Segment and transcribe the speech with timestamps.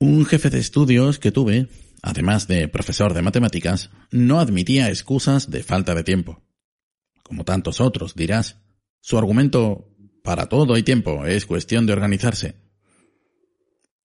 [0.00, 1.68] Un jefe de estudios que tuve,
[2.02, 6.40] además de profesor de matemáticas, no admitía excusas de falta de tiempo.
[7.24, 8.58] Como tantos otros, dirás.
[9.00, 9.88] Su argumento
[10.22, 12.54] para todo hay tiempo, es cuestión de organizarse.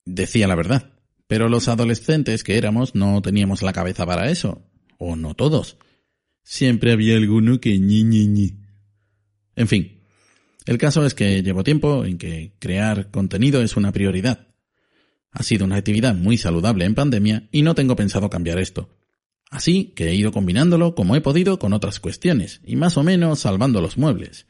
[0.06, 0.94] Decía la verdad,
[1.28, 4.62] pero los adolescentes que éramos no teníamos la cabeza para eso,
[4.98, 5.78] o no todos.
[6.44, 8.58] Siempre había alguno que ñi.
[9.56, 10.02] En fin,
[10.66, 14.53] el caso es que llevo tiempo en que crear contenido es una prioridad.
[15.34, 18.90] Ha sido una actividad muy saludable en pandemia y no tengo pensado cambiar esto.
[19.50, 23.40] Así que he ido combinándolo como he podido con otras cuestiones y más o menos
[23.40, 24.46] salvando los muebles.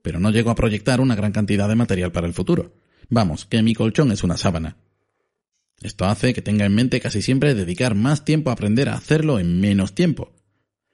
[0.00, 2.74] Pero no llego a proyectar una gran cantidad de material para el futuro.
[3.08, 4.76] Vamos, que mi colchón es una sábana.
[5.80, 9.38] Esto hace que tenga en mente casi siempre dedicar más tiempo a aprender a hacerlo
[9.38, 10.32] en menos tiempo.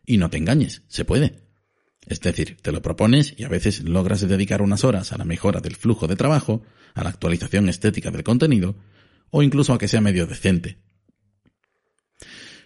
[0.07, 1.41] Y no te engañes, se puede.
[2.07, 5.61] Es decir, te lo propones y a veces logras dedicar unas horas a la mejora
[5.61, 6.63] del flujo de trabajo,
[6.95, 8.77] a la actualización estética del contenido,
[9.31, 10.79] o incluso a que sea medio decente.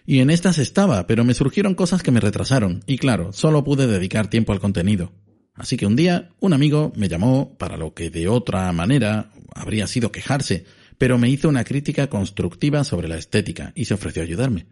[0.05, 3.87] Y en estas estaba, pero me surgieron cosas que me retrasaron, y claro, solo pude
[3.87, 5.13] dedicar tiempo al contenido.
[5.53, 9.87] Así que un día un amigo me llamó para lo que de otra manera habría
[9.87, 10.65] sido quejarse,
[10.97, 14.67] pero me hizo una crítica constructiva sobre la estética y se ofreció a ayudarme.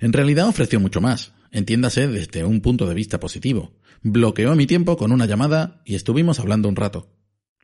[0.00, 3.74] En realidad ofreció mucho más, entiéndase desde un punto de vista positivo.
[4.02, 7.17] Bloqueó mi tiempo con una llamada y estuvimos hablando un rato.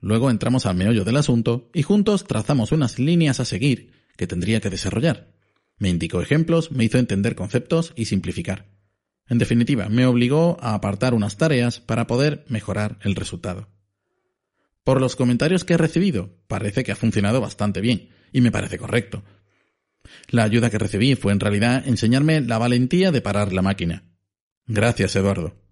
[0.05, 4.61] Luego entramos al meollo del asunto y juntos trazamos unas líneas a seguir que tendría
[4.61, 5.33] que desarrollar.
[5.79, 8.67] Me indicó ejemplos, me hizo entender conceptos y simplificar.
[9.31, 13.70] En definitiva, me obligó a apartar unas tareas para poder mejorar el resultado.
[14.85, 18.77] Por los comentarios que he recibido, parece que ha funcionado bastante bien, y me parece
[18.77, 19.25] correcto.
[20.29, 24.05] La ayuda que recibí fue en realidad enseñarme la valentía de parar la máquina.
[24.67, 25.64] Gracias, Eduardo.